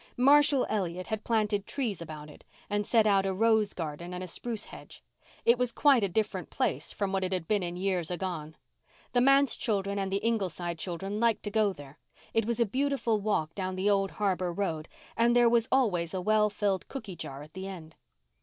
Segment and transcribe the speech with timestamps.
[0.17, 4.27] Marshall Elliott had planted trees about it and set out a rose garden and a
[4.27, 5.03] spruce hedge.
[5.45, 8.55] It was quite a different place from what it had been in years agone.
[9.13, 11.99] The manse children and the Ingleside children liked to go there.
[12.33, 16.19] It was a beautiful walk down the old harbour road, and there was always a
[16.21, 17.93] well filled cooky jar at the end.